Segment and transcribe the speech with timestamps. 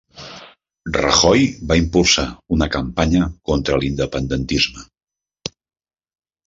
[0.95, 2.25] Rajoy va impulsar
[2.57, 4.89] una campanya contra l'independentisme